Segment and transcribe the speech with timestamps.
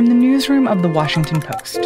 [0.00, 1.76] from the newsroom of The Washington Post.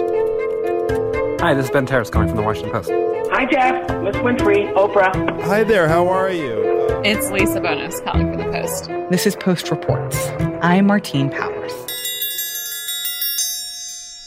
[1.40, 2.88] Hi, this is Ben Terris calling from The Washington Post.
[3.32, 3.74] Hi, Jeff.
[4.04, 5.42] Miss Winfrey, Oprah.
[5.42, 6.62] Hi there, how are you?
[7.02, 8.86] It's Lisa Bonos calling for the Post.
[9.10, 10.28] This is Post Reports.
[10.62, 11.72] I'm Martine Powers.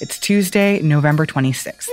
[0.02, 1.88] It's Tuesday, November 26th.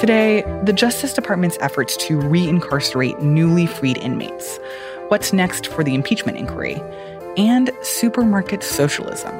[0.00, 4.58] Today, the Justice Department's efforts to reincarcerate newly freed inmates.
[5.06, 6.82] What's next for the impeachment inquiry?
[7.36, 9.34] And supermarket socialism.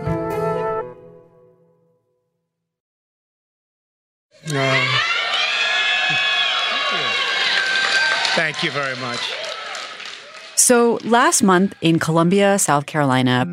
[4.52, 4.86] No.
[8.36, 9.18] Thank you very much.
[10.56, 13.46] So, last month in Columbia, South Carolina,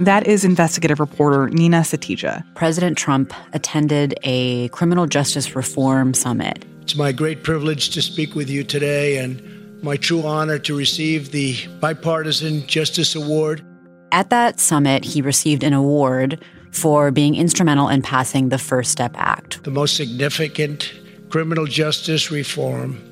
[0.00, 2.44] that is investigative reporter Neena Satija.
[2.54, 6.64] President Trump attended a criminal justice reform summit.
[6.82, 9.40] It's my great privilege to speak with you today and
[9.82, 13.64] my true honor to receive the Bipartisan Justice Award.
[14.12, 19.12] At that summit, he received an award for being instrumental in passing the First Step
[19.16, 20.92] Act, the most significant
[21.30, 23.02] criminal justice reform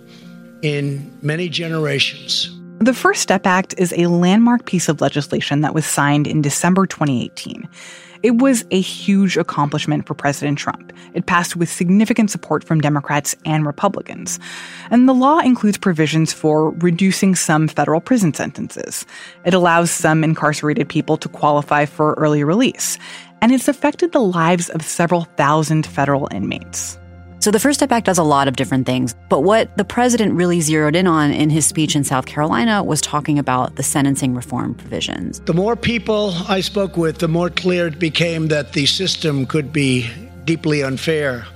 [0.62, 2.50] in many generations.
[2.78, 6.86] The First Step Act is a landmark piece of legislation that was signed in December
[6.86, 7.68] 2018.
[8.24, 10.94] It was a huge accomplishment for President Trump.
[11.12, 14.40] It passed with significant support from Democrats and Republicans.
[14.90, 19.04] And the law includes provisions for reducing some federal prison sentences.
[19.44, 22.96] It allows some incarcerated people to qualify for early release.
[23.42, 26.98] And it's affected the lives of several thousand federal inmates.
[27.44, 30.32] So the First Step Act does a lot of different things, but what the president
[30.32, 34.34] really zeroed in on in his speech in South Carolina was talking about the sentencing
[34.34, 35.40] reform provisions.
[35.40, 39.74] The more people I spoke with, the more clear it became that the system could
[39.74, 40.10] be
[40.46, 41.46] deeply unfair,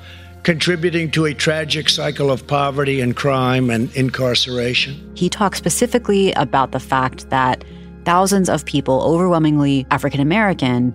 [0.42, 5.10] contributing to a tragic cycle of poverty and crime and incarceration.
[5.14, 7.64] He talked specifically about the fact that
[8.04, 10.92] thousands of people, overwhelmingly African American,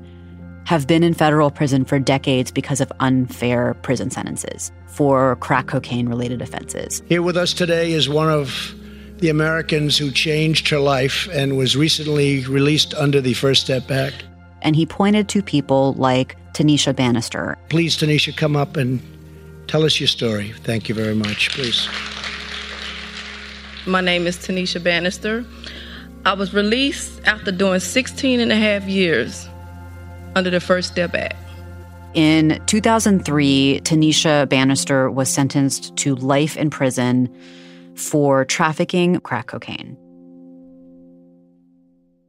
[0.66, 6.08] have been in federal prison for decades because of unfair prison sentences for crack cocaine
[6.08, 7.02] related offenses.
[7.10, 8.73] Here with us today is one of
[9.17, 14.23] the Americans who changed her life and was recently released under the First Step Act.
[14.61, 17.58] And he pointed to people like Tanisha Bannister.
[17.70, 19.02] Please, Tanisha, come up and
[19.67, 20.54] tell us your story.
[20.64, 21.49] Thank you very much.
[21.52, 21.87] Please.
[23.86, 25.45] My name is Tanisha Bannister.
[26.26, 29.48] I was released after doing 16 and a half years
[30.36, 31.36] under the First Step Act.
[32.14, 37.27] In 2003, Tanisha Bannister was sentenced to life in prison
[37.95, 39.98] for trafficking crack cocaine.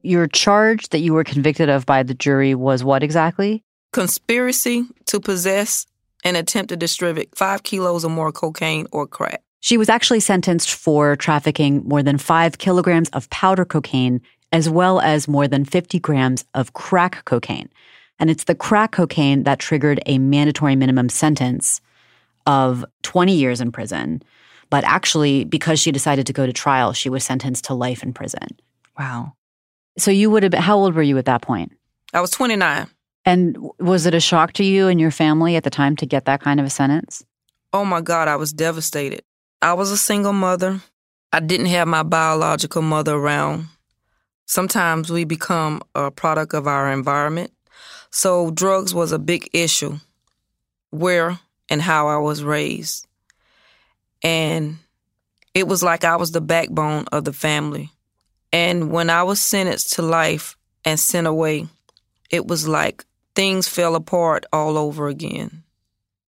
[0.02, 3.62] Your charge that you were convicted of by the jury was what exactly?
[3.92, 5.86] Conspiracy to possess
[6.24, 9.42] and attempt to distribute five kilos or more cocaine or crack.
[9.60, 14.20] She was actually sentenced for trafficking more than five kilograms of powder cocaine,
[14.54, 17.68] as well as more than 50 grams of crack cocaine.
[18.20, 21.80] And it's the crack cocaine that triggered a mandatory minimum sentence
[22.46, 24.22] of 20 years in prison.
[24.70, 28.12] But actually, because she decided to go to trial, she was sentenced to life in
[28.12, 28.46] prison.
[28.96, 29.32] Wow.
[29.98, 31.72] So you would have been, how old were you at that point?
[32.12, 32.86] I was 29.
[33.24, 36.26] And was it a shock to you and your family at the time to get
[36.26, 37.24] that kind of a sentence?
[37.72, 39.22] Oh my God, I was devastated.
[39.60, 40.80] I was a single mother.
[41.32, 43.66] I didn't have my biological mother around.
[44.46, 47.52] Sometimes we become a product of our environment.
[48.10, 49.98] So drugs was a big issue
[50.90, 51.38] where
[51.68, 53.06] and how I was raised.
[54.22, 54.78] And
[55.54, 57.90] it was like I was the backbone of the family.
[58.52, 61.66] And when I was sentenced to life and sent away,
[62.30, 65.62] it was like things fell apart all over again.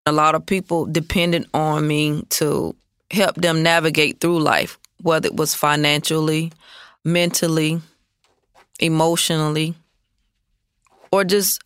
[0.06, 2.74] A lot of people depended on me to
[3.10, 6.52] help them navigate through life, whether it was financially,
[7.04, 7.80] mentally,
[8.78, 9.74] emotionally,
[11.12, 11.60] or just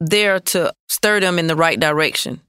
[0.00, 2.40] there to stir them in the right direction.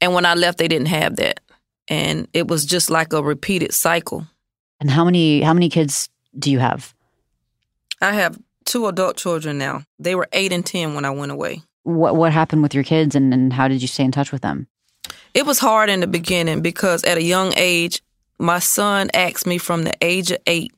[0.00, 1.40] And when I left, they didn't have that.
[1.88, 4.26] And it was just like a repeated cycle.
[4.80, 6.94] And how many how many kids do you have?
[8.00, 9.84] I have two adult children now.
[9.98, 11.62] They were eight and ten when I went away.
[11.84, 14.42] What what happened with your kids and, and how did you stay in touch with
[14.42, 14.66] them?
[15.32, 18.02] It was hard in the beginning because at a young age,
[18.38, 20.72] my son asked me from the age of eight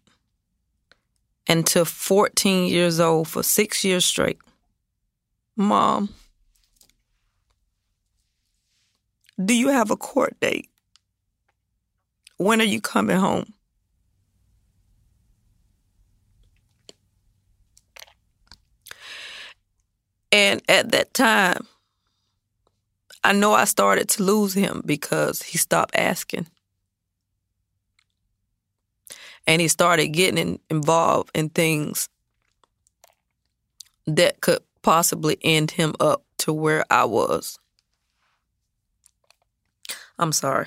[1.48, 4.38] until 14 years old for six years straight.
[5.56, 6.10] Mom,
[9.42, 10.68] do you have a court date?
[12.36, 13.52] When are you coming home?
[20.30, 21.66] And at that time,
[23.24, 26.46] I know I started to lose him because he stopped asking.
[29.48, 32.08] And he started getting involved in things
[34.06, 37.58] that could possibly end him up to where I was.
[40.18, 40.66] I'm sorry.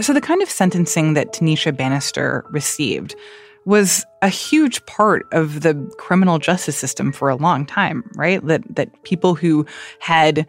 [0.00, 3.14] So, the kind of sentencing that Tanisha Bannister received
[3.64, 8.44] was a huge part of the criminal justice system for a long time, right?
[8.44, 9.64] That, that people who
[10.00, 10.46] had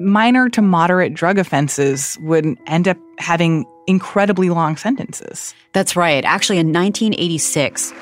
[0.00, 5.54] minor to moderate drug offenses would end up having incredibly long sentences.
[5.72, 6.24] That's right.
[6.24, 7.92] Actually, in 1986,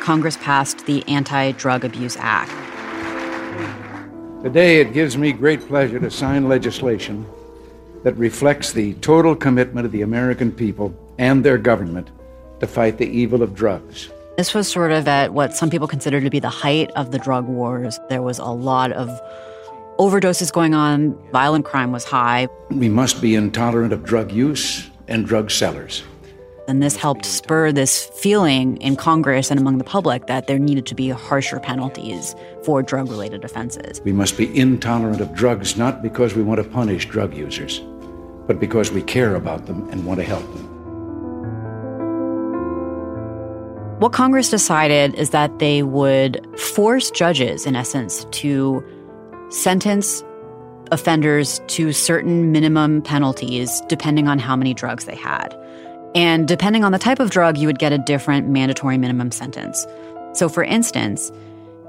[0.00, 2.50] Congress passed the Anti Drug Abuse Act.
[4.42, 7.26] Today, it gives me great pleasure to sign legislation
[8.04, 12.08] that reflects the total commitment of the American people and their government
[12.60, 14.08] to fight the evil of drugs.
[14.36, 17.18] This was sort of at what some people consider to be the height of the
[17.18, 17.98] drug wars.
[18.08, 19.08] There was a lot of
[19.98, 22.48] overdoses going on, violent crime was high.
[22.70, 26.02] We must be intolerant of drug use and drug sellers.
[26.68, 30.84] And this helped spur this feeling in Congress and among the public that there needed
[30.86, 34.02] to be harsher penalties for drug related offenses.
[34.04, 37.80] We must be intolerant of drugs not because we want to punish drug users,
[38.46, 40.66] but because we care about them and want to help them.
[43.98, 48.84] What Congress decided is that they would force judges, in essence, to
[49.50, 50.22] sentence
[50.90, 55.54] offenders to certain minimum penalties depending on how many drugs they had.
[56.14, 59.86] And depending on the type of drug, you would get a different mandatory minimum sentence.
[60.32, 61.30] So, for instance,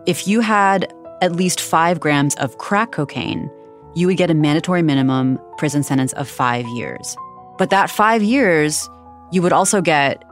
[0.05, 3.49] if you had at least five grams of crack cocaine,
[3.95, 7.15] you would get a mandatory minimum prison sentence of five years.
[7.57, 8.89] But that five years,
[9.31, 10.23] you would also get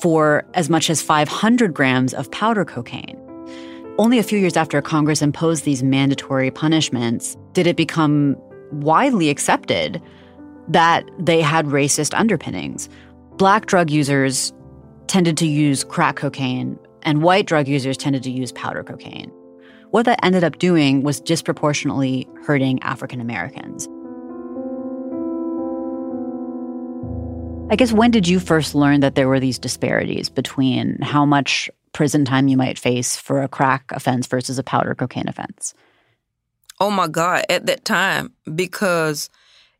[0.00, 3.18] for as much as 500 grams of powder cocaine.
[3.98, 8.36] Only a few years after Congress imposed these mandatory punishments did it become
[8.72, 10.00] widely accepted
[10.68, 12.88] that they had racist underpinnings
[13.36, 14.52] black drug users
[15.08, 19.30] tended to use crack cocaine and white drug users tended to use powder cocaine.
[19.90, 23.88] What that ended up doing was disproportionately hurting African Americans.
[27.70, 31.68] I guess when did you first learn that there were these disparities between how much
[31.92, 35.74] prison time you might face for a crack offense versus a powder cocaine offense?
[36.80, 39.30] Oh my God, at that time, because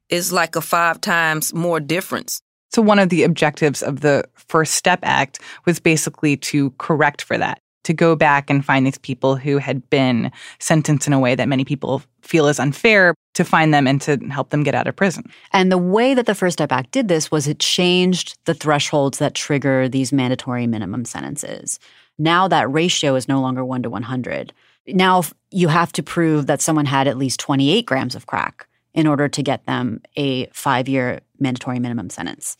[0.08, 2.40] it's like a five times more difference.
[2.70, 7.36] So, one of the objectives of the First Step Act was basically to correct for
[7.36, 11.34] that, to go back and find these people who had been sentenced in a way
[11.34, 14.86] that many people feel is unfair, to find them and to help them get out
[14.86, 15.24] of prison.
[15.52, 19.18] And the way that the First Step Act did this was it changed the thresholds
[19.18, 21.78] that trigger these mandatory minimum sentences.
[22.18, 24.52] Now that ratio is no longer 1 to 100.
[24.88, 29.06] Now you have to prove that someone had at least 28 grams of crack in
[29.06, 32.56] order to get them a five year mandatory minimum sentence.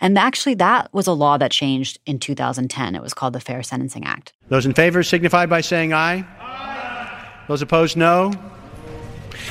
[0.00, 2.94] And actually, that was a law that changed in 2010.
[2.94, 4.32] It was called the Fair Sentencing Act.
[4.48, 6.24] Those in favor signify by saying aye.
[6.40, 7.28] aye.
[7.48, 8.32] Those opposed, no.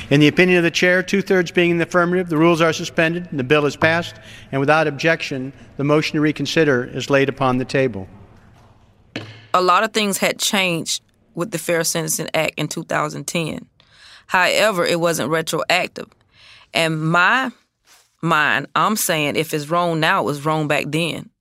[0.09, 2.71] In the opinion of the chair, two thirds being in the affirmative, the rules are
[2.71, 4.15] suspended and the bill is passed.
[4.51, 8.07] And without objection, the motion to reconsider is laid upon the table.
[9.57, 11.01] A lot of things had changed
[11.33, 13.67] with the Fair Sentencing Act in 2010.
[14.27, 16.05] However, it wasn't retroactive.
[16.75, 17.51] And my
[18.21, 21.31] mind, I'm saying if it's wrong now, it was wrong back then.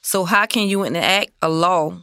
[0.00, 1.96] So how can you enact a law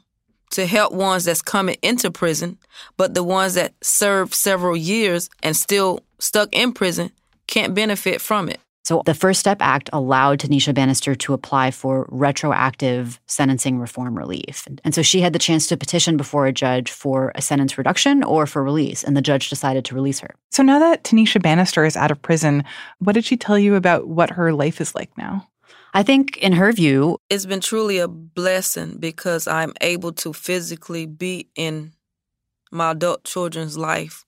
[0.52, 2.58] to help ones that's coming into prison,
[2.96, 7.12] but the ones that served several years and still stuck in prison
[7.48, 8.62] can't benefit from it?
[8.88, 14.66] So the First Step Act allowed Tanisha Bannister to apply for retroactive sentencing reform relief.
[14.86, 18.24] And so she had the chance to petition before a judge for a sentence reduction
[18.24, 20.34] or for release, and the judge decided to release her.
[20.52, 22.64] So now that Tanisha Bannister is out of prison,
[23.00, 25.50] what did she tell you about what her life is like now?
[25.94, 31.06] I think, in her view, it's been truly a blessing because I'm able to physically
[31.06, 31.92] be in
[32.72, 34.24] my adult children's life.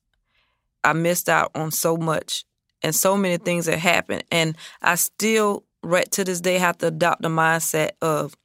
[0.84, 2.44] I missed out on so much
[2.82, 4.24] and so many things that happened.
[4.32, 8.36] And I still, right to this day, have to adopt the mindset of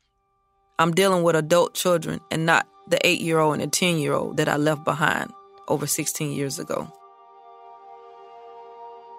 [0.78, 4.12] I'm dealing with adult children and not the eight year old and the 10 year
[4.12, 5.32] old that I left behind
[5.68, 6.92] over 16 years ago.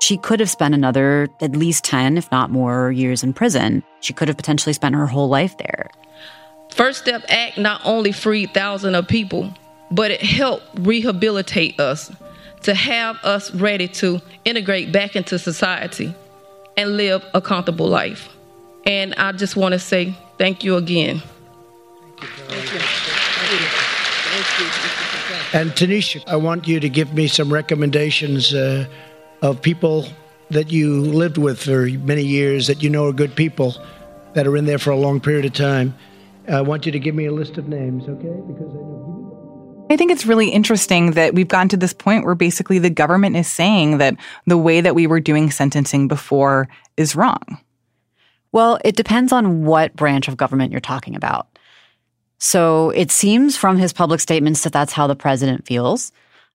[0.01, 3.81] She could have spent another at least 10, if not more, years in prison.
[4.01, 5.89] She could have potentially spent her whole life there.
[6.69, 9.51] First Step Act not only freed thousands of people,
[9.89, 12.11] but it helped rehabilitate us
[12.65, 16.15] to have us ready to integrate back into society
[16.75, 18.27] and live a comfortable life.
[18.87, 21.21] And I just want to say thank you again.
[22.47, 22.79] Thank you.
[25.53, 28.87] And Tanisha, I want you to give me some recommendations uh,
[29.43, 30.07] of people
[30.49, 33.75] that you lived with for many years that you know are good people
[34.33, 35.93] that are in there for a long period of time.
[36.47, 38.41] I want you to give me a list of names, okay?
[38.47, 38.94] Because I know.
[39.87, 43.35] I think it's really interesting that we've gotten to this point where basically the government
[43.35, 44.15] is saying that
[44.47, 47.59] the way that we were doing sentencing before is wrong.
[48.51, 51.47] Well, it depends on what branch of government you're talking about.
[52.39, 56.11] So it seems from his public statements that that's how the president feels,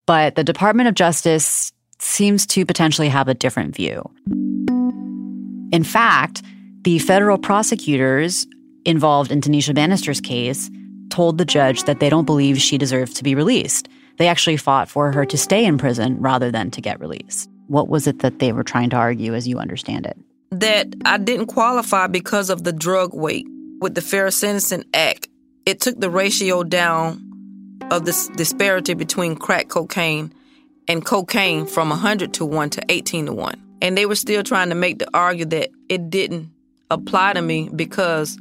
[0.06, 4.02] but the Department of Justice seems to potentially have a different view.
[5.72, 6.42] In fact,
[6.82, 8.46] the federal prosecutors
[8.84, 10.68] involved in Tanisha Bannister's case
[11.10, 13.88] told the judge that they don't believe she deserves to be released.
[14.18, 17.48] They actually fought for her to stay in prison rather than to get released.
[17.68, 20.18] What was it that they were trying to argue as you understand it?
[20.50, 23.46] That I didn't qualify because of the drug weight.
[23.80, 25.28] With the Fair Sentencing Act,
[25.64, 30.34] it took the ratio down of this disparity between crack cocaine
[30.86, 33.62] and cocaine from 100 to 1 to 18 to 1.
[33.80, 36.50] And they were still trying to make the argument that it didn't
[36.90, 38.38] apply to me because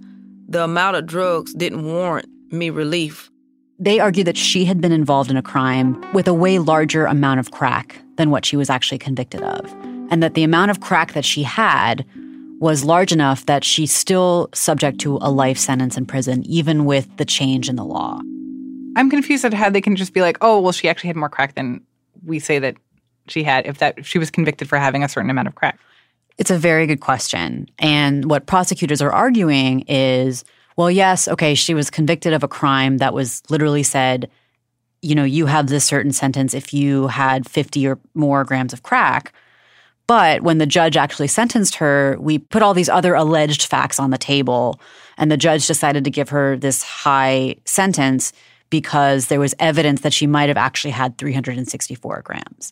[0.49, 3.29] the amount of drugs didn't warrant me relief.
[3.77, 7.39] They argued that she had been involved in a crime with a way larger amount
[7.39, 9.71] of crack than what she was actually convicted of,
[10.11, 12.05] and that the amount of crack that she had
[12.59, 17.07] was large enough that she's still subject to a life sentence in prison, even with
[17.17, 18.19] the change in the law.
[18.97, 21.29] I'm confused at how they can just be like, oh, well, she actually had more
[21.29, 21.81] crack than
[22.25, 22.75] we say that
[23.27, 25.79] she had if that if she was convicted for having a certain amount of crack.
[26.37, 27.67] It's a very good question.
[27.79, 30.43] And what prosecutors are arguing is
[30.79, 34.29] well, yes, okay, she was convicted of a crime that was literally said,
[35.01, 38.81] you know, you have this certain sentence if you had 50 or more grams of
[38.81, 39.33] crack.
[40.07, 44.11] But when the judge actually sentenced her, we put all these other alleged facts on
[44.11, 44.79] the table,
[45.17, 48.31] and the judge decided to give her this high sentence
[48.69, 52.71] because there was evidence that she might have actually had 364 grams.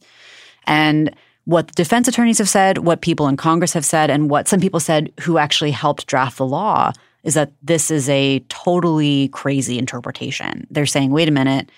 [0.66, 4.48] And what the defense attorneys have said, what people in Congress have said, and what
[4.48, 6.94] some people said who actually helped draft the law
[7.24, 10.68] is that this is a totally crazy interpretation.
[10.70, 11.72] They're saying, wait a minute,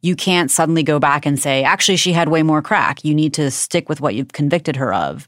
[0.00, 3.04] you can't suddenly go back and say, actually, she had way more crack.
[3.04, 5.26] You need to stick with what you've convicted her of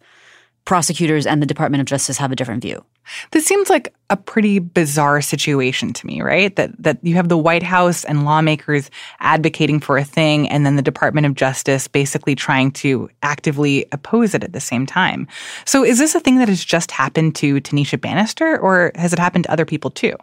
[0.71, 2.85] prosecutors and the Department of Justice have a different view.
[3.33, 6.55] This seems like a pretty bizarre situation to me, right?
[6.55, 10.77] That that you have the White House and lawmakers advocating for a thing and then
[10.77, 15.27] the Department of Justice basically trying to actively oppose it at the same time.
[15.65, 19.19] So is this a thing that has just happened to Tanisha Bannister or has it
[19.19, 20.15] happened to other people too?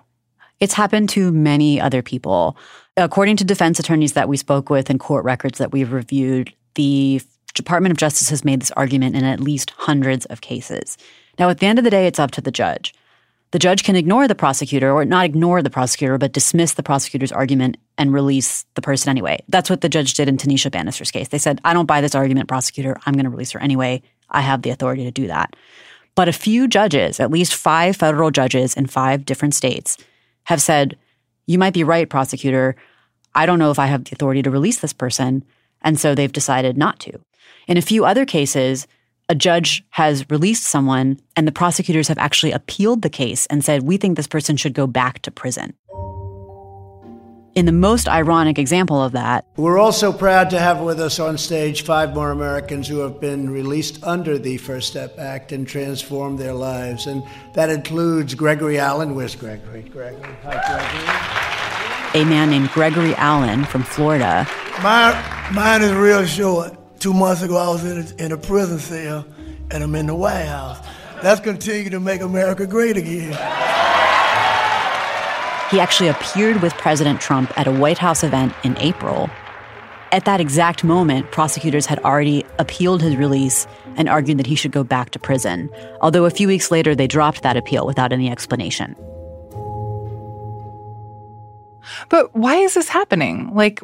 [0.61, 2.55] It's happened to many other people.
[2.95, 7.21] According to defense attorneys that we spoke with and court records that we've reviewed, the
[7.57, 10.97] Department of Justice has made this argument in at least hundreds of cases.
[11.37, 12.93] Now, at the end of the day, it's up to the judge.
[13.51, 17.31] The judge can ignore the prosecutor, or not ignore the prosecutor, but dismiss the prosecutor's
[17.31, 19.39] argument and release the person anyway.
[19.47, 21.29] That's what the judge did in Tanisha Bannister's case.
[21.29, 22.97] They said, I don't buy this argument, prosecutor.
[23.05, 24.01] I'm going to release her anyway.
[24.29, 25.55] I have the authority to do that.
[26.13, 29.97] But a few judges, at least five federal judges in five different states,
[30.43, 30.97] have said,
[31.45, 32.75] You might be right, prosecutor.
[33.33, 35.45] I don't know if I have the authority to release this person.
[35.81, 37.19] And so they've decided not to.
[37.67, 38.87] In a few other cases,
[39.27, 43.83] a judge has released someone and the prosecutors have actually appealed the case and said,
[43.83, 45.73] we think this person should go back to prison.
[47.55, 51.37] In the most ironic example of that, we're also proud to have with us on
[51.37, 56.39] stage five more Americans who have been released under the First Step Act and transformed
[56.39, 57.05] their lives.
[57.07, 57.21] And
[57.53, 59.13] that includes Gregory Allen.
[59.13, 59.81] Where's Gregory?
[59.81, 60.35] Gregory.
[60.43, 62.21] Hi, Gregory.
[62.21, 64.47] A man named Gregory Allen from Florida.
[64.83, 66.76] My, mine is real short.
[66.99, 69.25] Two months ago, I was in a, in a prison cell,
[69.71, 70.85] and I'm in the White House.
[71.23, 73.31] Let's continue to make America great again.
[75.69, 79.29] He actually appeared with President Trump at a White House event in April.
[80.11, 84.71] At that exact moment, prosecutors had already appealed his release and argued that he should
[84.71, 85.69] go back to prison.
[86.01, 88.95] Although a few weeks later, they dropped that appeal without any explanation.
[92.09, 93.53] But why is this happening?
[93.53, 93.81] Like,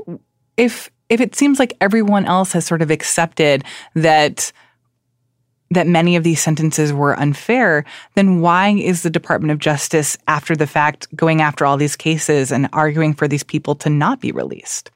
[0.55, 3.63] if if it seems like everyone else has sort of accepted
[3.95, 4.51] that
[5.71, 7.83] that many of these sentences were unfair,
[8.13, 12.51] then why is the Department of Justice, after the fact, going after all these cases
[12.51, 14.91] and arguing for these people to not be released?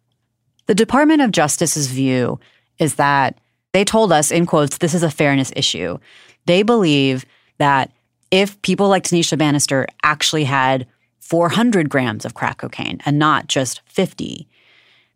[0.67, 2.39] The Department of Justice's view
[2.77, 3.39] is that
[3.73, 5.97] they told us, in quotes, this is a fairness issue.
[6.45, 7.25] They believe
[7.57, 7.91] that
[8.31, 10.85] if people like Tanisha Bannister actually had
[11.19, 14.47] 400 grams of crack cocaine and not just 50,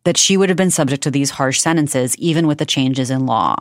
[0.03, 3.25] that she would have been subject to these harsh sentences, even with the changes in
[3.25, 3.55] law.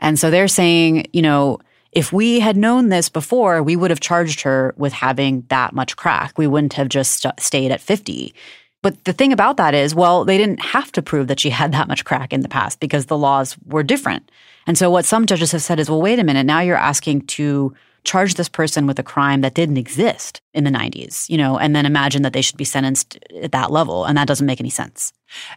[0.00, 1.58] And so they're saying, you know,
[1.92, 5.96] if we had known this before, we would have charged her with having that much
[5.96, 6.36] crack.
[6.36, 8.34] We wouldn't have just st- stayed at 50.
[8.82, 11.72] But the thing about that is, well, they didn't have to prove that she had
[11.72, 14.30] that much crack in the past because the laws were different.
[14.66, 17.22] And so what some judges have said is, well, wait a minute, now you're asking
[17.28, 21.58] to charge this person with a crime that didn't exist in the 90s, you know,
[21.58, 24.04] and then imagine that they should be sentenced at that level.
[24.04, 25.12] And that doesn't make any sense.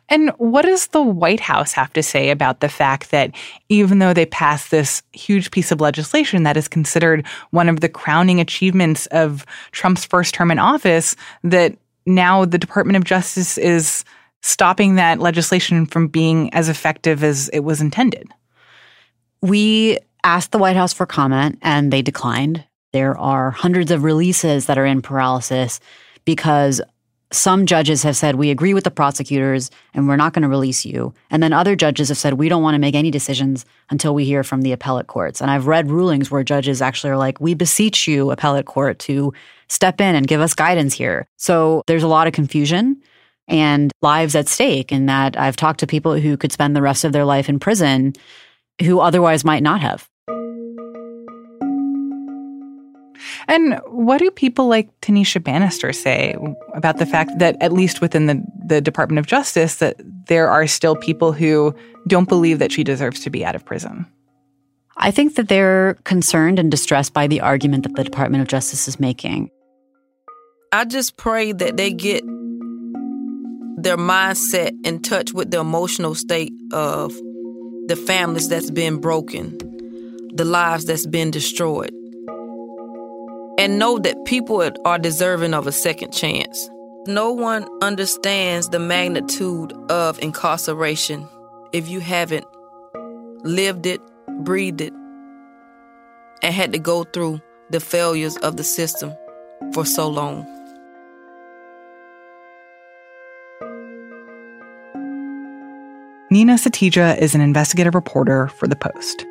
[0.10, 3.32] And what does the White House have to say about the fact that
[3.70, 7.90] even though they passed this huge piece of legislation that is considered one of the
[7.90, 14.06] crowning achievements of Trump's first term in office, that now the Department of Justice is
[14.42, 18.30] stopping that legislation from being as effective as it was intended?
[19.42, 22.66] We asked the White House for comment and they declined.
[22.92, 25.80] There are hundreds of releases that are in paralysis
[26.26, 26.82] because
[27.32, 30.86] some judges have said, we agree with the prosecutors and we're not going to release
[30.86, 31.14] you.
[31.30, 34.26] And then other judges have said, we don't want to make any decisions until we
[34.26, 35.40] hear from the appellate courts.
[35.40, 39.34] And I've read rulings where judges actually are like, we beseech you, appellate court, to
[39.70, 41.26] step in and give us guidance here.
[41.38, 43.02] So there's a lot of confusion
[43.48, 47.06] and lives at stake in that I've talked to people who could spend the rest
[47.06, 48.12] of their life in prison
[48.82, 50.10] who otherwise might not have.
[53.48, 56.36] And what do people like Tanisha Bannister say
[56.74, 59.96] about the fact that, at least within the, the Department of Justice, that
[60.28, 61.76] there are still people who
[62.08, 64.06] don't believe that she deserves to be out of prison?
[64.98, 68.88] I think that they're concerned and distressed by the argument that the Department of Justice
[68.88, 69.52] is making.
[70.72, 72.24] I just pray that they get
[73.78, 77.14] their mindset in touch with the emotional state of
[77.88, 79.58] the families that's been broken,
[80.34, 81.94] the lives that's been destroyed.
[83.58, 86.70] And know that people are deserving of a second chance.
[87.08, 91.28] No one understands the magnitude of incarceration
[91.74, 92.46] if you haven't
[93.44, 94.02] lived it,
[94.42, 94.94] breathed it,
[96.44, 99.14] and had to go through the failures of the system
[99.74, 100.46] for so long.
[106.30, 109.26] Neena Satija is an investigative reporter for The Post.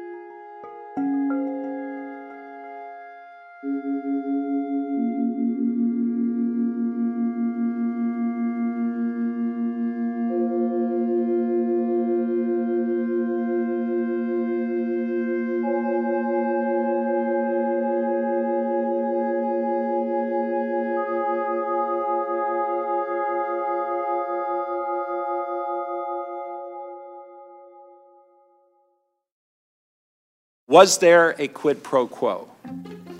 [30.76, 32.46] Was there a quid pro quo?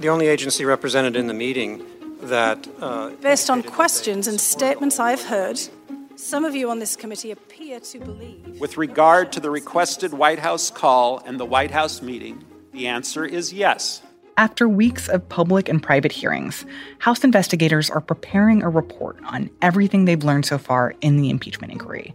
[0.00, 1.82] The only agency represented in the meeting
[2.20, 2.68] that.
[2.78, 5.58] Uh, Based on questions and statements I've heard,
[6.16, 8.60] some of you on this committee appear to believe.
[8.60, 13.24] With regard to the requested White House call and the White House meeting, the answer
[13.24, 14.02] is yes.
[14.36, 16.66] After weeks of public and private hearings,
[16.98, 21.72] House investigators are preparing a report on everything they've learned so far in the impeachment
[21.72, 22.14] inquiry.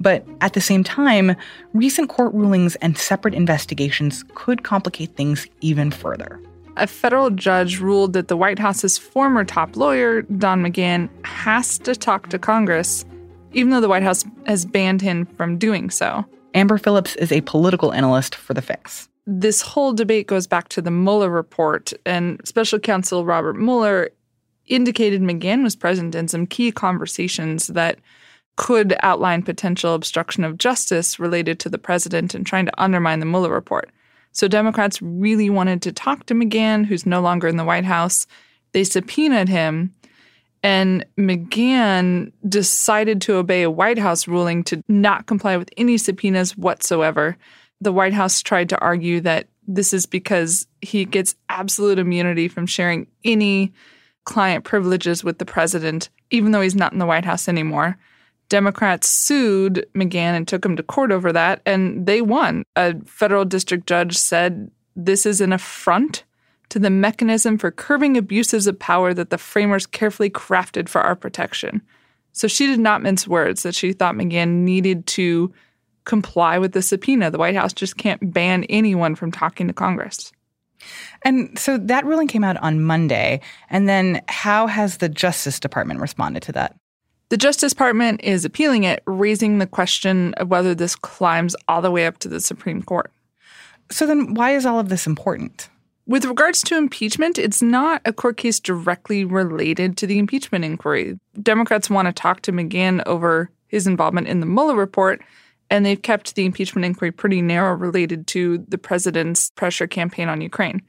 [0.00, 1.34] But at the same time,
[1.74, 6.40] recent court rulings and separate investigations could complicate things even further.
[6.76, 11.96] A federal judge ruled that the White House's former top lawyer, Don McGahn, has to
[11.96, 13.04] talk to Congress,
[13.52, 16.24] even though the White House has banned him from doing so.
[16.54, 20.80] Amber Phillips is a political analyst for The Fix this whole debate goes back to
[20.80, 24.08] the Mueller report, and special counsel Robert Mueller
[24.68, 27.98] indicated McGahn was present in some key conversations that
[28.56, 33.26] could outline potential obstruction of justice related to the president and trying to undermine the
[33.26, 33.90] Mueller report.
[34.32, 38.26] So Democrats really wanted to talk to McGahn, who's no longer in the White House.
[38.72, 39.94] They subpoenaed him,
[40.62, 46.56] and McGahn decided to obey a White House ruling to not comply with any subpoenas
[46.56, 47.36] whatsoever
[47.80, 52.66] the White House tried to argue that this is because he gets absolute immunity from
[52.66, 53.72] sharing any
[54.24, 57.98] client privileges with the president, even though he's not in the White House anymore.
[58.48, 62.62] Democrats sued McGahn and took him to court over that, and they won.
[62.76, 66.24] A federal district judge said this is an affront
[66.70, 71.16] to the mechanism for curbing abuses of power that the framers carefully crafted for our
[71.16, 71.82] protection.
[72.32, 75.52] So she did not mince words that she thought McGahn needed to
[76.04, 77.30] comply with the subpoena.
[77.30, 80.32] The White House just can't ban anyone from talking to Congress.
[81.22, 83.40] And so that ruling came out on Monday.
[83.70, 86.76] And then how has the Justice Department responded to that?
[87.30, 91.90] The Justice Department is appealing it, raising the question of whether this climbs all the
[91.90, 93.12] way up to the Supreme Court.
[93.90, 95.68] So then why is all of this important?
[96.06, 101.18] With regards to impeachment, it's not a court case directly related to the impeachment inquiry.
[101.42, 105.20] Democrats want to talk to McGahn over his involvement in the Mueller report,
[105.70, 110.40] and they've kept the impeachment inquiry pretty narrow related to the president's pressure campaign on
[110.40, 110.82] Ukraine.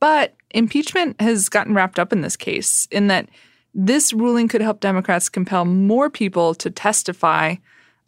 [0.00, 3.28] But impeachment has gotten wrapped up in this case, in that
[3.74, 7.56] this ruling could help Democrats compel more people to testify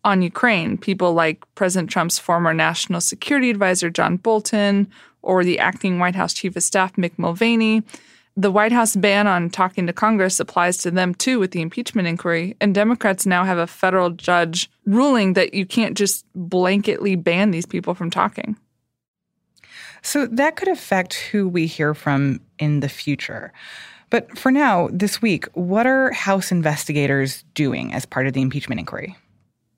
[0.04, 0.78] on Ukraine.
[0.78, 4.90] People like President Trump's former national security advisor, John Bolton,
[5.22, 7.82] or the acting White House chief of staff, Mick Mulvaney.
[8.36, 12.08] The White House ban on talking to Congress applies to them too with the impeachment
[12.08, 12.56] inquiry.
[12.60, 17.66] And Democrats now have a federal judge ruling that you can't just blanketly ban these
[17.66, 18.56] people from talking.
[20.02, 23.52] So that could affect who we hear from in the future.
[24.08, 28.80] But for now, this week, what are House investigators doing as part of the impeachment
[28.80, 29.16] inquiry?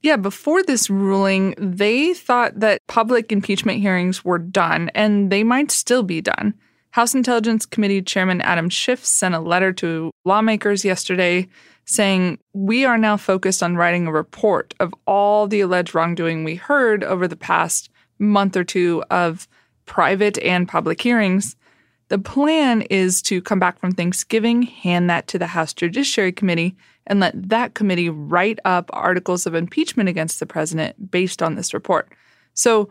[0.03, 5.71] Yeah, before this ruling, they thought that public impeachment hearings were done, and they might
[5.71, 6.55] still be done.
[6.93, 11.49] House Intelligence Committee Chairman Adam Schiff sent a letter to lawmakers yesterday
[11.87, 16.55] saying, We are now focused on writing a report of all the alleged wrongdoing we
[16.55, 19.49] heard over the past month or two of
[19.87, 21.57] private and public hearings.
[22.09, 26.77] The plan is to come back from Thanksgiving, hand that to the House Judiciary Committee,
[27.07, 31.73] and let that committee write up articles of impeachment against the president based on this
[31.73, 32.13] report.
[32.53, 32.91] So,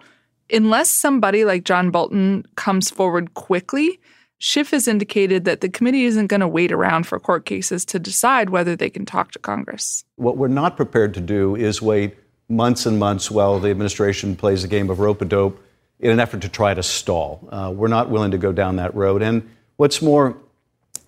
[0.52, 4.00] unless somebody like John Bolton comes forward quickly,
[4.38, 8.00] Schiff has indicated that the committee isn't going to wait around for court cases to
[8.00, 10.04] decide whether they can talk to Congress.
[10.16, 12.18] What we're not prepared to do is wait
[12.50, 15.64] months and months while the administration plays a game of rope a dope
[16.00, 17.48] in an effort to try to stall.
[17.52, 19.22] Uh, we're not willing to go down that road.
[19.22, 20.36] And what's more,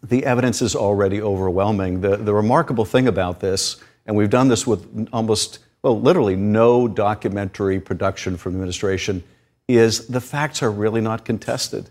[0.03, 2.01] the evidence is already overwhelming.
[2.01, 6.87] The, the remarkable thing about this, and we've done this with almost, well, literally no
[6.87, 9.23] documentary production from the administration,
[9.67, 11.89] is the facts are really not contested.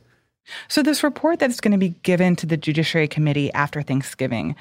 [0.68, 4.56] So, this report that's going to be given to the Judiciary Committee after Thanksgiving,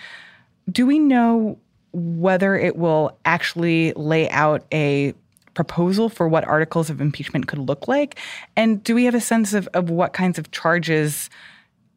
[0.71, 1.57] do we know
[1.91, 5.13] whether it will actually lay out a
[5.53, 8.17] proposal for what articles of impeachment could look like?
[8.55, 11.29] And do we have a sense of, of what kinds of charges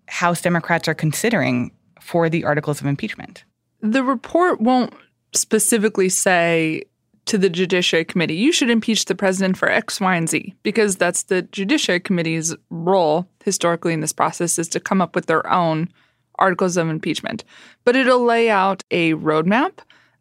[0.08, 3.44] House Democrats are considering for the articles of impeachment?
[3.80, 4.92] The report won't
[5.34, 6.84] specifically say
[7.26, 10.96] to the Judiciary Committee, you should impeach the president for X, Y, and Z, because
[10.96, 15.50] that's the Judiciary Committee's role historically in this process is to come up with their
[15.50, 15.88] own
[16.36, 17.44] articles of impeachment.
[17.84, 19.78] But it'll lay out a roadmap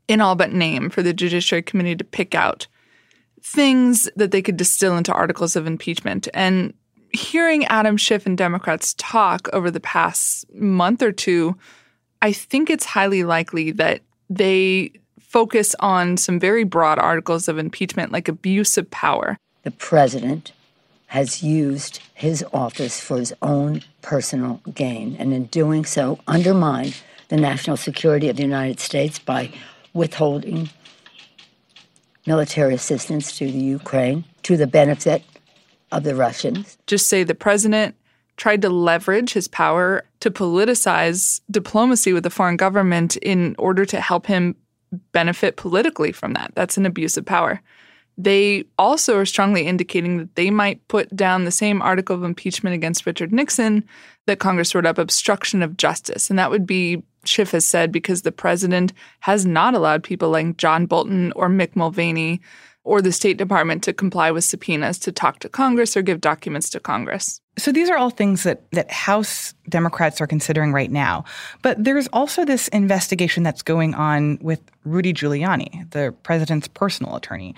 [0.08, 2.68] in all but name for the Judiciary Committee to pick out
[3.42, 6.28] things that they could distill into articles of impeachment.
[6.34, 6.74] And
[7.12, 11.58] hearing Adam Schiff and Democrats talk over the past month or two,
[12.22, 14.94] I think it's highly likely that they
[15.34, 19.36] focus on some very broad articles of impeachment like abuse of power.
[19.64, 20.54] The president
[21.08, 26.96] has used his office for his own personal gain, and in doing so, undermined
[27.30, 29.52] the national security of the United States by
[29.94, 30.70] withholding
[32.28, 35.24] military assistance to the Ukraine to the benefit
[35.92, 36.78] of the Russians.
[36.86, 37.96] Just say the president
[38.38, 44.00] tried to leverage his power to politicize diplomacy with the foreign government in order to
[44.00, 44.56] help him
[45.12, 46.52] benefit politically from that.
[46.56, 47.62] That's an abuse of power.
[48.18, 52.76] They also are strongly indicating that they might put down the same article of impeachment
[52.76, 53.84] against Richard Nixon
[54.28, 56.30] that Congress wrote up obstruction of justice.
[56.30, 60.58] And that would be Schiff has said because the president has not allowed people like
[60.58, 62.42] John Bolton or Mick Mulvaney
[62.84, 66.70] or the State Department to comply with subpoenas to talk to Congress or give documents
[66.72, 67.42] to Congress.
[67.58, 71.24] So these are all things that, that House Democrats are considering right now.
[71.62, 77.56] But there's also this investigation that's going on with Rudy Giuliani, the president's personal attorney.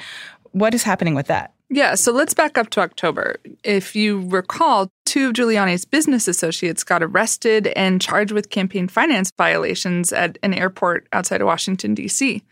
[0.51, 1.53] What is happening with that?
[1.69, 3.37] Yeah, so let's back up to October.
[3.63, 9.31] If you recall, two of Giuliani's business associates got arrested and charged with campaign finance
[9.37, 12.43] violations at an airport outside of Washington, D.C.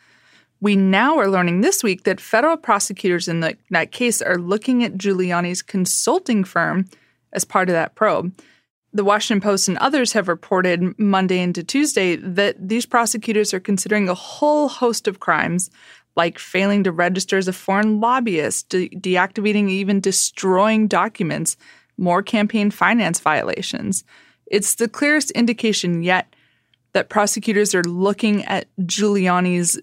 [0.62, 4.84] We now are learning this week that federal prosecutors in the, that case are looking
[4.84, 6.86] at Giuliani's consulting firm
[7.34, 8.34] as part of that probe.
[8.93, 14.08] The Washington Post and others have reported Monday into Tuesday that these prosecutors are considering
[14.08, 15.69] a whole host of crimes
[16.15, 21.58] like failing to register as a foreign lobbyist, de- deactivating, even destroying documents,
[21.98, 24.04] more campaign finance violations.
[24.46, 26.36] It's the clearest indication yet
[26.93, 29.80] that prosecutors are looking at Giuliani's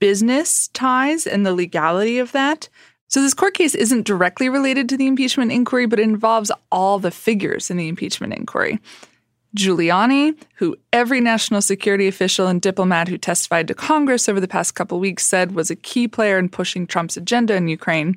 [0.00, 2.68] business ties and the legality of that.
[3.12, 7.10] So, this court case isn't directly related to the impeachment inquiry, but involves all the
[7.10, 8.78] figures in the impeachment inquiry.
[9.54, 14.74] Giuliani, who every national security official and diplomat who testified to Congress over the past
[14.74, 18.16] couple weeks said was a key player in pushing Trump's agenda in Ukraine.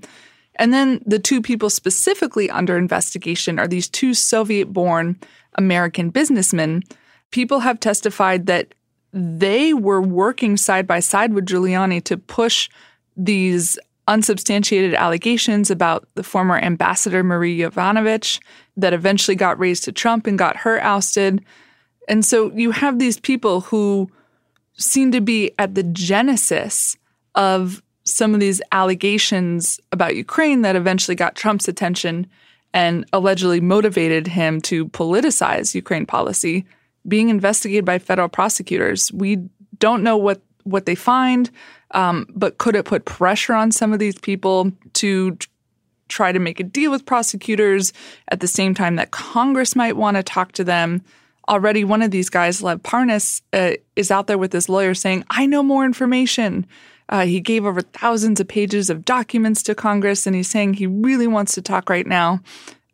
[0.55, 5.19] And then the two people specifically under investigation are these two Soviet born
[5.55, 6.83] American businessmen.
[7.31, 8.73] People have testified that
[9.11, 12.69] they were working side by side with Giuliani to push
[13.17, 13.77] these
[14.07, 18.39] unsubstantiated allegations about the former ambassador Marie Yovanovitch
[18.77, 21.43] that eventually got raised to Trump and got her ousted.
[22.07, 24.09] And so you have these people who
[24.77, 26.97] seem to be at the genesis
[27.33, 32.27] of some of these allegations about Ukraine that eventually got Trump's attention
[32.73, 36.65] and allegedly motivated him to politicize Ukraine policy
[37.07, 39.11] being investigated by federal prosecutors.
[39.11, 39.37] We
[39.79, 41.49] don't know what, what they find,
[41.91, 45.37] um, but could it put pressure on some of these people to
[46.07, 47.93] try to make a deal with prosecutors
[48.29, 51.01] at the same time that Congress might want to talk to them?
[51.47, 55.23] Already, one of these guys, Lev Parnas, uh, is out there with his lawyer saying,
[55.29, 56.65] I know more information.
[57.09, 60.87] Uh, he gave over thousands of pages of documents to Congress, and he's saying he
[60.87, 62.41] really wants to talk right now.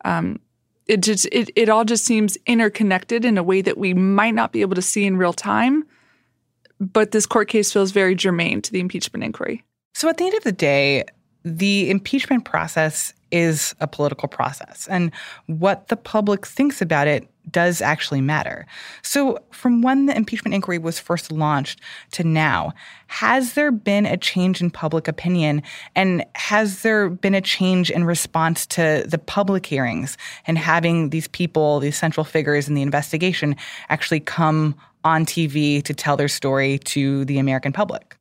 [0.04, 0.38] Um,
[0.86, 4.52] it just it, it all just seems interconnected in a way that we might not
[4.52, 5.84] be able to see in real time.
[6.82, 9.62] But this court case feels very germane to the impeachment inquiry.
[9.94, 11.04] So at the end of the day,
[11.44, 15.10] the impeachment process is a political process, and
[15.46, 18.66] what the public thinks about it does actually matter.
[19.02, 21.80] So, from when the impeachment inquiry was first launched
[22.12, 22.72] to now,
[23.08, 25.62] has there been a change in public opinion?
[25.96, 30.16] And has there been a change in response to the public hearings
[30.46, 33.56] and having these people, these central figures in the investigation,
[33.88, 38.16] actually come on TV to tell their story to the American public?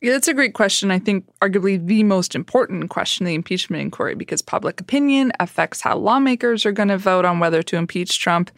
[0.00, 0.92] Yeah, that's a great question.
[0.92, 5.96] I think arguably the most important question the impeachment inquiry because public opinion affects how
[5.96, 8.52] lawmakers are going to vote on whether to impeach Trump.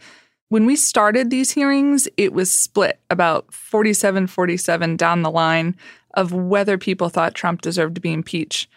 [0.49, 5.75] When we started these hearings, it was split about 47 47 down the line
[6.13, 8.69] of whether people thought Trump deserved to be impeached.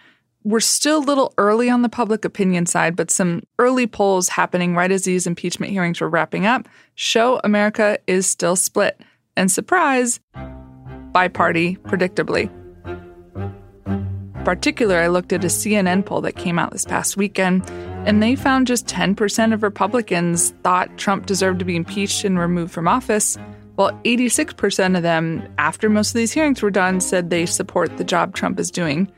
[0.46, 4.74] We're still a little early on the public opinion side, but some early polls happening
[4.74, 9.00] right as these impeachment hearings were wrapping up show America is still split.
[9.38, 10.20] And surprise,
[11.12, 12.50] by party, predictably.
[13.86, 17.66] In particular, I looked at a CNN poll that came out this past weekend,
[18.06, 22.70] and they found just 10% of Republicans thought Trump deserved to be impeached and removed
[22.70, 23.38] from office,
[23.76, 28.04] while 86% of them, after most of these hearings were done, said they support the
[28.04, 29.10] job Trump is doing.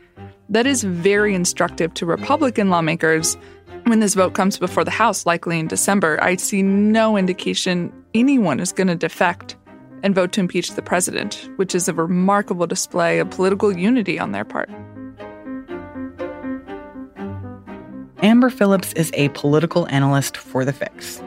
[0.49, 3.37] That is very instructive to Republican lawmakers.
[3.85, 8.61] When this vote comes before the House, likely in December, I see no indication anyone
[8.61, 9.57] is going to defect
[10.03, 14.33] and vote to impeach the president, which is a remarkable display of political unity on
[14.33, 14.71] their part.
[18.23, 21.21] Amber Phillips is a political analyst for The Fix.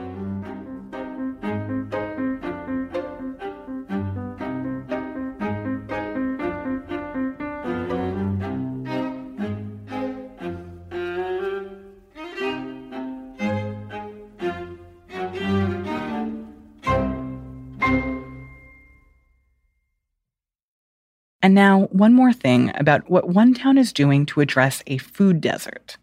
[21.42, 25.40] And now, one more thing about what one town is doing to address a food
[25.40, 25.98] desert.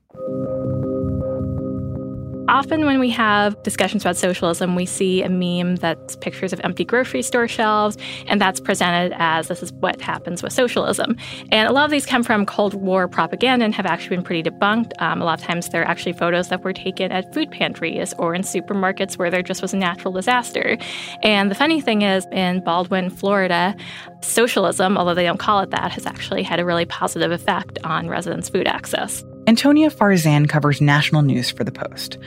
[2.56, 6.86] Often, when we have discussions about socialism, we see a meme that's pictures of empty
[6.86, 11.18] grocery store shelves, and that's presented as this is what happens with socialism.
[11.52, 14.48] And a lot of these come from Cold War propaganda and have actually been pretty
[14.48, 14.92] debunked.
[15.02, 18.34] Um, a lot of times, they're actually photos that were taken at food pantries or
[18.34, 20.78] in supermarkets where there just was a natural disaster.
[21.22, 23.76] And the funny thing is, in Baldwin, Florida,
[24.22, 28.08] socialism, although they don't call it that, has actually had a really positive effect on
[28.08, 29.22] residents' food access.
[29.48, 32.18] Antonia Farzan covers national news for The Post.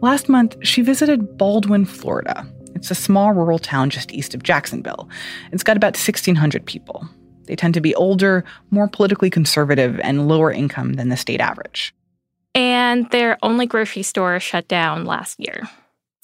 [0.00, 2.44] Last month, she visited Baldwin, Florida.
[2.74, 5.08] It's a small rural town just east of Jacksonville.
[5.52, 7.08] It's got about 1,600 people.
[7.44, 11.94] They tend to be older, more politically conservative, and lower income than the state average.
[12.56, 15.68] And their only grocery store shut down last year.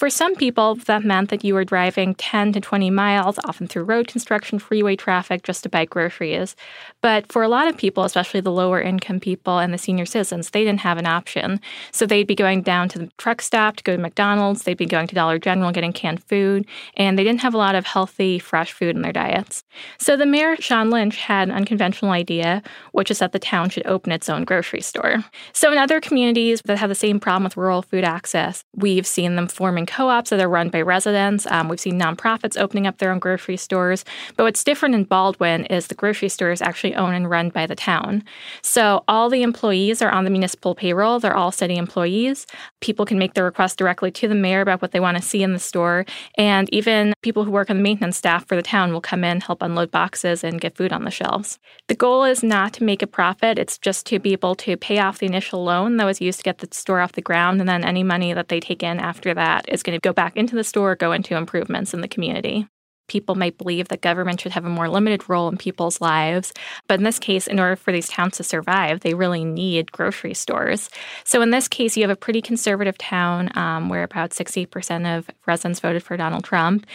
[0.01, 3.85] For some people, that meant that you were driving 10 to 20 miles, often through
[3.85, 6.57] road construction, freeway traffic, just to buy groceries.
[7.03, 10.49] But for a lot of people, especially the lower income people and the senior citizens,
[10.49, 11.61] they didn't have an option.
[11.93, 14.87] So they'd be going down to the truck stop to go to McDonald's, they'd be
[14.87, 16.65] going to Dollar General getting canned food,
[16.97, 19.65] and they didn't have a lot of healthy, fresh food in their diets.
[19.99, 23.87] So the mayor, Sean Lynch, had an unconventional idea, which is that the town should
[23.87, 25.23] open its own grocery store.
[25.53, 29.37] So in other communities that have the same problem with rural food access, we've seen
[29.37, 31.47] them forming co ops that are run by residents.
[31.47, 34.05] Um, we've seen nonprofits opening up their own grocery stores.
[34.37, 37.67] But what's different in Baldwin is the grocery store is actually owned and run by
[37.67, 38.23] the town.
[38.63, 42.47] So all the employees are on the municipal payroll, they're all city employees.
[42.81, 45.43] People can make their request directly to the mayor about what they want to see
[45.43, 46.07] in the store.
[46.39, 49.41] And even people who work on the maintenance staff for the town will come in,
[49.41, 51.59] help unload boxes, and get food on the shelves.
[51.89, 54.99] The goal is not to make a profit, it's just to be able to pay
[54.99, 57.61] off the initial loan that was used to get the store off the ground.
[57.61, 60.37] And then any money that they take in after that is going to go back
[60.37, 62.67] into the store, go into improvements in the community.
[63.09, 66.53] People might believe that government should have a more limited role in people's lives.
[66.87, 70.33] But in this case, in order for these towns to survive, they really need grocery
[70.33, 70.89] stores.
[71.25, 75.29] So in this case, you have a pretty conservative town um, where about 60% of
[75.45, 76.87] residents voted for Donald Trump.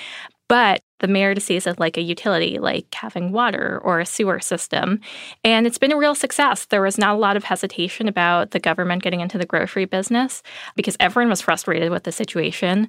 [0.47, 5.01] But the mayor sees it like a utility, like having water or a sewer system.
[5.43, 6.65] And it's been a real success.
[6.65, 10.41] There was not a lot of hesitation about the government getting into the grocery business
[10.75, 12.87] because everyone was frustrated with the situation.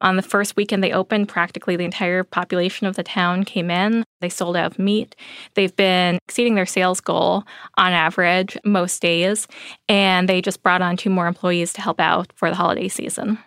[0.00, 4.04] On the first weekend they opened, practically the entire population of the town came in.
[4.20, 5.16] They sold out meat.
[5.54, 7.44] They've been exceeding their sales goal
[7.76, 9.48] on average most days.
[9.88, 13.38] And they just brought on two more employees to help out for the holiday season.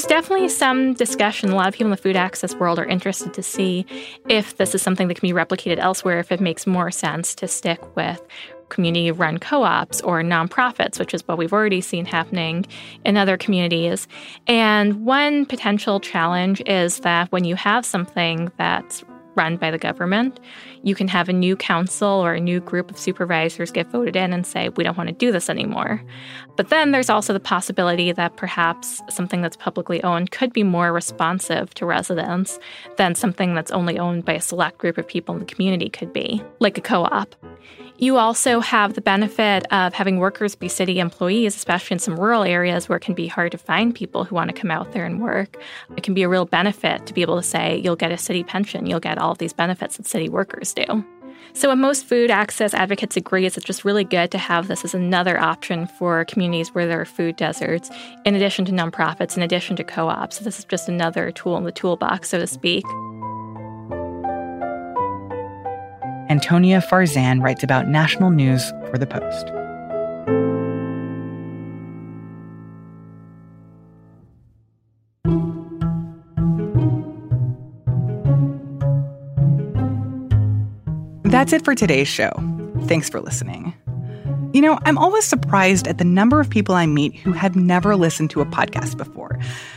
[0.00, 1.50] There's definitely some discussion.
[1.50, 3.84] A lot of people in the food access world are interested to see
[4.30, 7.46] if this is something that can be replicated elsewhere, if it makes more sense to
[7.46, 8.26] stick with
[8.70, 12.64] community run co ops or nonprofits, which is what we've already seen happening
[13.04, 14.08] in other communities.
[14.46, 20.40] And one potential challenge is that when you have something that's run by the government.
[20.82, 24.32] You can have a new council or a new group of supervisors get voted in
[24.32, 26.02] and say, we don't want to do this anymore.
[26.56, 30.92] But then there's also the possibility that perhaps something that's publicly owned could be more
[30.92, 32.58] responsive to residents
[32.96, 36.12] than something that's only owned by a select group of people in the community could
[36.12, 37.34] be, like a co op.
[38.00, 42.44] You also have the benefit of having workers be city employees, especially in some rural
[42.44, 45.04] areas where it can be hard to find people who want to come out there
[45.04, 45.62] and work.
[45.98, 48.42] It can be a real benefit to be able to say, you'll get a city
[48.42, 51.04] pension, you'll get all of these benefits that city workers do.
[51.52, 54.82] So, what most food access advocates agree is it's just really good to have this
[54.82, 57.90] as another option for communities where there are food deserts,
[58.24, 60.38] in addition to nonprofits, in addition to co ops.
[60.38, 62.84] So this is just another tool in the toolbox, so to speak.
[66.30, 69.48] Antonia Farzan writes about national news for The Post.
[81.24, 82.30] That's it for today's show.
[82.84, 83.74] Thanks for listening.
[84.52, 87.96] You know, I'm always surprised at the number of people I meet who have never
[87.96, 89.36] listened to a podcast before,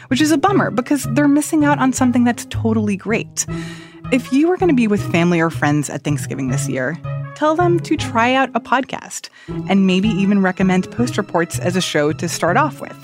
[0.09, 3.47] which is a bummer because they're missing out on something that's totally great.
[4.11, 6.97] If you are going to be with family or friends at Thanksgiving this year,
[7.35, 9.29] tell them to try out a podcast
[9.69, 12.95] and maybe even recommend Post Reports as a show to start off with.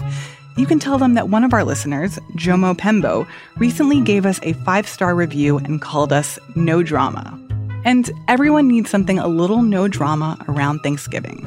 [0.57, 4.53] You can tell them that one of our listeners, Jomo Pembo, recently gave us a
[4.53, 7.39] five star review and called us no drama.
[7.85, 11.45] And everyone needs something a little no drama around Thanksgiving.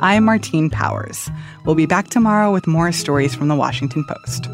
[0.00, 1.28] I'm Martine Powers.
[1.64, 4.46] We'll be back tomorrow with more stories from the Washington Post.